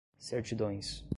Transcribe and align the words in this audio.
certidões 0.19 1.03